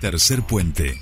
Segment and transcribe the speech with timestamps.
[0.00, 0.98] Tercer puente.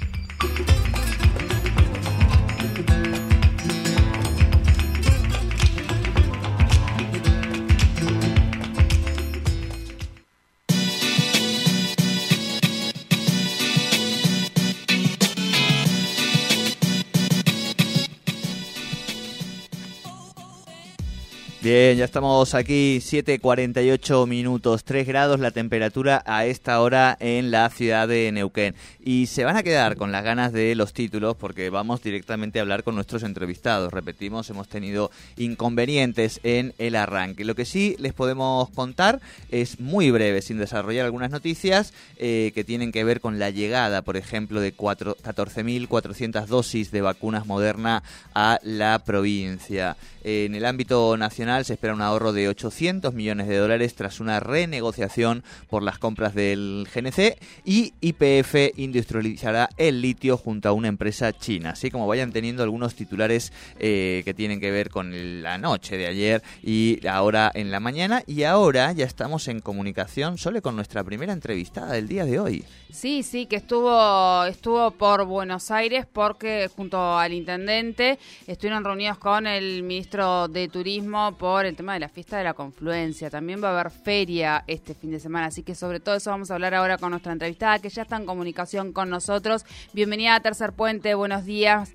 [21.71, 27.69] Bien, ya estamos aquí, 7.48 minutos, 3 grados la temperatura a esta hora en la
[27.69, 28.75] ciudad de Neuquén.
[29.05, 32.62] Y se van a quedar con las ganas de los títulos porque vamos directamente a
[32.62, 33.92] hablar con nuestros entrevistados.
[33.92, 37.45] Repetimos, hemos tenido inconvenientes en el arranque.
[37.45, 42.64] Lo que sí les podemos contar es muy breve, sin desarrollar algunas noticias eh, que
[42.64, 48.03] tienen que ver con la llegada, por ejemplo, de 14.400 dosis de vacunas Moderna
[48.34, 49.98] a la provincia.
[50.25, 54.41] En el ámbito nacional se espera un ahorro de 800 millones de dólares tras una
[54.41, 61.33] renegociación por las compras del GNC y IPF industrializará el litio junto a una empresa
[61.33, 61.71] china.
[61.71, 66.06] Así como vayan teniendo algunos titulares eh, que tienen que ver con la noche de
[66.06, 68.22] ayer y ahora en la mañana.
[68.27, 72.65] Y ahora ya estamos en comunicación solo con nuestra primera entrevistada del día de hoy.
[72.91, 79.47] Sí, sí, que estuvo, estuvo por Buenos Aires porque junto al intendente estuvieron reunidos con
[79.47, 83.31] el ministro de Turismo por el tema de la fiesta de la confluencia.
[83.31, 86.50] También va a haber feria este fin de semana, así que sobre todo eso vamos
[86.50, 89.64] a hablar ahora con nuestra entrevistada que ya está en comunicación con nosotros.
[89.92, 91.94] Bienvenida a Tercer Puente, buenos días.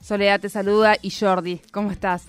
[0.00, 2.28] Soledad te saluda y Jordi, ¿cómo estás?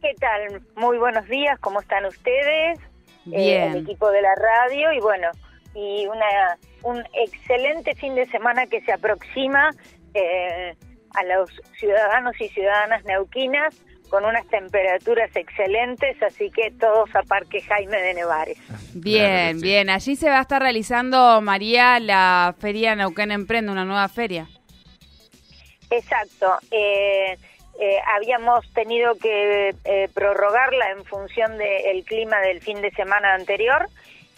[0.00, 0.62] ¿Qué tal?
[0.76, 2.78] Muy buenos días, ¿cómo están ustedes?
[3.24, 3.72] Bien.
[3.72, 5.28] el equipo de la radio y bueno,
[5.74, 9.70] y una un excelente fin de semana que se aproxima
[10.12, 10.74] eh,
[11.14, 13.74] a los ciudadanos y ciudadanas neuquinas
[14.12, 18.58] con unas temperaturas excelentes, así que todos a Parque Jaime de Nevares.
[18.92, 19.88] Bien, bien.
[19.88, 24.46] Allí se va a estar realizando, María, la Feria Neuquén Emprende, una nueva feria.
[25.88, 26.58] Exacto.
[26.70, 27.38] Eh,
[27.80, 33.88] eh, habíamos tenido que eh, prorrogarla en función del clima del fin de semana anterior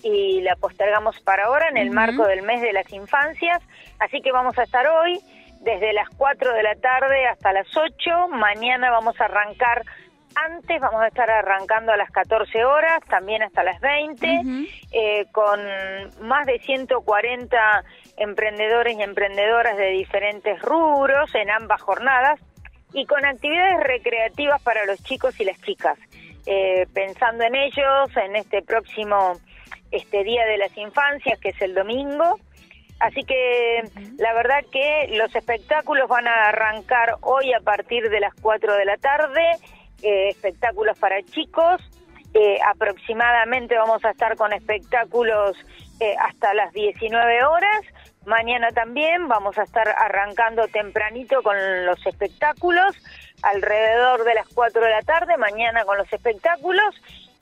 [0.04, 3.60] y la postergamos para ahora en el marco del mes de las infancias.
[3.98, 5.18] Así que vamos a estar hoy
[5.64, 8.28] desde las 4 de la tarde hasta las 8.
[8.28, 9.82] Mañana vamos a arrancar
[10.34, 14.42] antes, vamos a estar arrancando a las 14 horas, también hasta las 20,
[14.92, 15.60] eh, con
[16.26, 17.84] más de 140
[18.16, 22.40] emprendedores y emprendedoras de diferentes rubros en ambas jornadas
[22.92, 25.98] y con actividades recreativas para los chicos y las chicas.
[26.46, 29.34] Eh, pensando en ellos, en este próximo
[29.90, 32.38] este Día de las Infancias, que es el domingo,
[33.04, 33.82] Así que
[34.16, 38.84] la verdad que los espectáculos van a arrancar hoy a partir de las 4 de
[38.86, 39.42] la tarde,
[40.02, 41.82] eh, espectáculos para chicos,
[42.32, 45.54] eh, aproximadamente vamos a estar con espectáculos
[46.00, 47.82] eh, hasta las 19 horas,
[48.24, 52.96] mañana también vamos a estar arrancando tempranito con los espectáculos,
[53.42, 56.94] alrededor de las 4 de la tarde, mañana con los espectáculos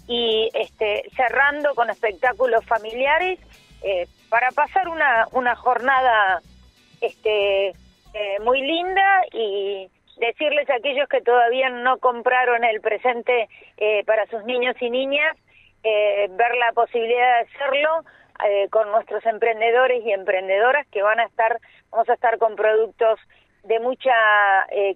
[0.09, 3.39] y este, cerrando con espectáculos familiares
[3.85, 6.41] eh, para pasar una, una jornada
[7.03, 14.03] este, eh, muy linda y decirles a aquellos que todavía no compraron el presente eh,
[14.07, 15.37] para sus niños y niñas,
[15.83, 18.05] ver la posibilidad de hacerlo
[18.71, 21.59] con nuestros emprendedores y emprendedoras que van a estar,
[21.91, 23.19] vamos a estar con productos
[23.65, 24.15] de mucha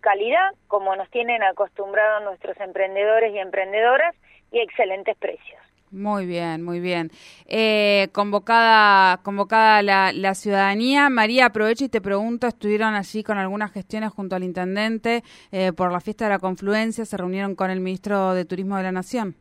[0.00, 4.14] calidad, como nos tienen acostumbrados nuestros emprendedores y emprendedoras,
[4.52, 5.60] y excelentes precios.
[5.96, 7.10] Muy bien, muy bien.
[7.46, 13.72] Eh, convocada convocada la, la, ciudadanía, María, aprovecho y te pregunto, estuvieron allí con algunas
[13.72, 17.80] gestiones junto al intendente eh, por la fiesta de la confluencia, se reunieron con el
[17.80, 19.36] ministro de Turismo de la Nación.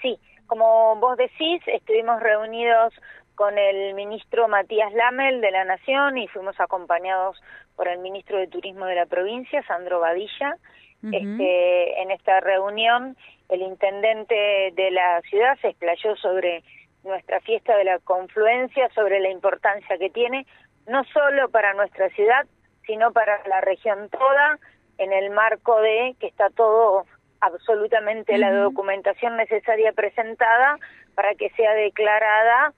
[0.00, 2.94] Sí, como vos decís, estuvimos reunidos
[3.34, 7.36] con el ministro Matías Lamel de la Nación y fuimos acompañados
[7.76, 10.56] por el ministro de Turismo de la provincia, Sandro Badilla,
[11.02, 13.16] este, en esta reunión
[13.50, 16.62] el intendente de la ciudad se explayó sobre
[17.04, 20.46] nuestra fiesta de la confluencia, sobre la importancia que tiene,
[20.86, 22.46] no solo para nuestra ciudad,
[22.86, 24.58] sino para la región toda,
[24.98, 27.06] en el marco de que está todo
[27.40, 30.78] absolutamente la documentación necesaria presentada
[31.14, 32.74] para que sea declarada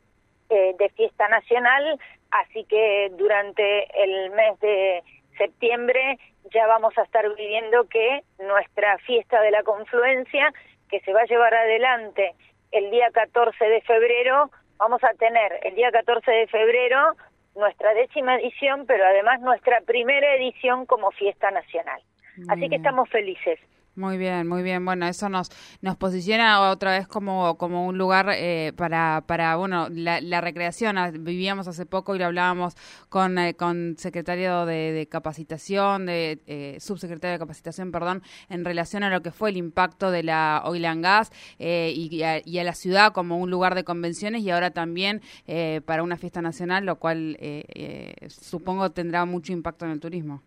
[0.49, 1.99] eh, de fiesta nacional,
[2.31, 5.03] así que durante el mes de
[5.37, 6.19] septiembre
[6.53, 10.53] ya vamos a estar viviendo que nuestra fiesta de la confluencia,
[10.89, 12.35] que se va a llevar adelante
[12.71, 17.17] el día 14 de febrero, vamos a tener el día 14 de febrero
[17.55, 22.01] nuestra décima edición, pero además nuestra primera edición como fiesta nacional.
[22.49, 23.61] Así que estamos felices.
[23.94, 24.83] Muy bien, muy bien.
[24.87, 25.50] Bueno, eso nos
[25.83, 30.97] nos posiciona otra vez como, como un lugar eh, para, para, bueno, la, recreación.
[30.97, 32.75] Ah, vivíamos hace poco y lo hablábamos
[33.11, 39.11] con, eh, con secretario de, capacitación, de eh, subsecretario de capacitación, perdón, en relación a
[39.11, 42.75] lo que fue el impacto de la oil and gas y, a, y, a, la
[42.75, 45.21] ciudad como un lugar de convenciones y ahora también
[45.85, 47.37] para una fiesta nacional, lo cual
[48.29, 50.43] supongo tendrá mucho impacto en el turismo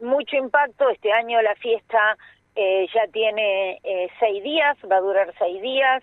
[0.00, 0.88] mucho impacto.
[0.88, 2.16] Este año la fiesta
[2.54, 6.02] eh, ya tiene eh, seis días, va a durar seis días.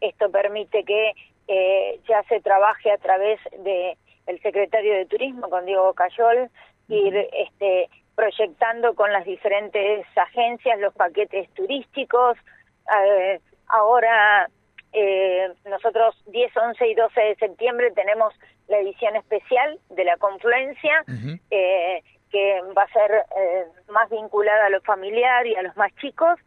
[0.00, 1.12] Esto permite que
[1.48, 3.96] eh, ya se trabaje a través de
[4.26, 6.50] el secretario de Turismo, con Diego Cayol,
[6.88, 12.36] ir este, proyectando con las diferentes agencias los paquetes turísticos.
[13.68, 14.48] ahora
[15.64, 18.34] nosotros 10, 11 y 12 de septiembre tenemos
[18.68, 21.04] la edición especial de la confluencia
[22.30, 26.38] que va a ser eh, más vinculada a lo familiar y a los más chicos.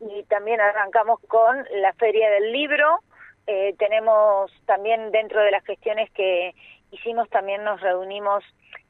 [0.00, 3.00] Y también arrancamos con la Feria del Libro.
[3.46, 6.54] Eh, tenemos también dentro de las gestiones que
[6.90, 8.44] hicimos, también nos reunimos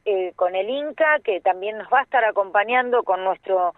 [0.05, 3.73] eh, con el INCA, que también nos va a estar acompañando con nuestro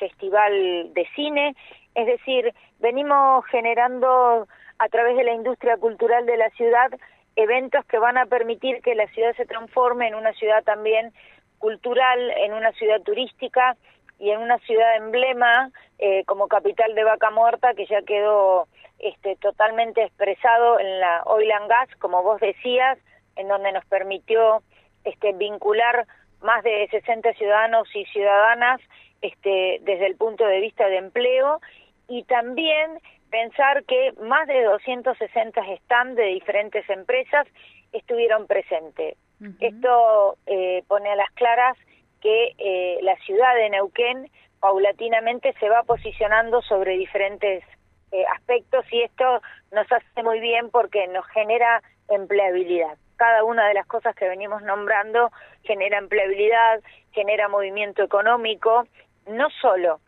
[0.00, 1.54] festival de cine.
[1.94, 4.48] Es decir, venimos generando
[4.80, 6.90] a través de la industria cultural de la ciudad
[7.36, 11.12] eventos que van a permitir que la ciudad se transforme en una ciudad también
[11.60, 13.76] cultural en una ciudad turística
[14.18, 18.66] y en una ciudad emblema eh, como capital de Vaca Muerta que ya quedó
[18.98, 22.98] este, totalmente expresado en la Oil and Gas, como vos decías,
[23.36, 24.62] en donde nos permitió
[25.04, 26.06] este, vincular
[26.42, 28.80] más de 60 ciudadanos y ciudadanas
[29.22, 31.60] este, desde el punto de vista de empleo
[32.08, 32.98] y también
[33.30, 37.46] pensar que más de 260 stands de diferentes empresas
[37.92, 39.16] estuvieron presentes.
[39.60, 41.76] Esto eh, pone a las claras
[42.20, 47.64] que eh, la ciudad de Neuquén paulatinamente se va posicionando sobre diferentes
[48.12, 49.40] eh, aspectos y esto
[49.72, 52.98] nos hace muy bien porque nos genera empleabilidad.
[53.16, 55.30] Cada una de las cosas que venimos nombrando
[55.62, 56.82] genera empleabilidad,
[57.12, 58.86] genera movimiento económico,
[59.26, 60.00] no solo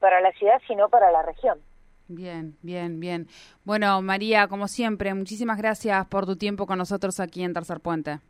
[0.00, 1.58] para la ciudad, sino para la región.
[2.06, 3.26] Bien, bien, bien.
[3.64, 8.20] Bueno, María, como siempre, muchísimas gracias por tu tiempo con nosotros aquí en Tercer Puente.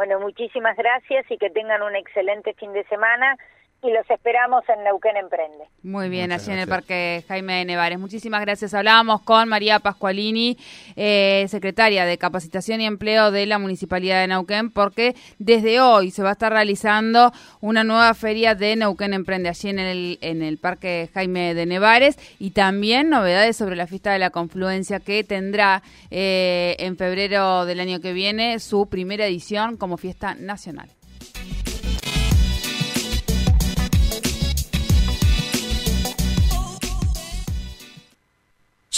[0.00, 3.36] Bueno, muchísimas gracias y que tengan un excelente fin de semana
[3.82, 5.64] y los esperamos en Neuquén Emprende.
[5.82, 7.98] Muy bien, allí en el Parque Jaime de Nevares.
[7.98, 8.74] Muchísimas gracias.
[8.74, 10.58] Hablábamos con María Pascualini,
[10.96, 16.22] eh, secretaria de Capacitación y Empleo de la Municipalidad de Neuquén, porque desde hoy se
[16.22, 20.58] va a estar realizando una nueva feria de Neuquén Emprende allí en el, en el
[20.58, 25.82] Parque Jaime de Nevares y también novedades sobre la fiesta de la confluencia que tendrá
[26.10, 30.90] eh, en febrero del año que viene su primera edición como fiesta nacional.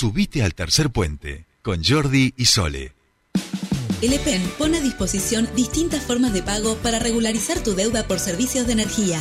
[0.02, 2.92] Subite al tercer puente con Jordi y Sole.
[4.00, 8.66] El EPEN pone a disposición distintas formas de pago para regularizar tu deuda por servicios
[8.66, 9.20] de energía.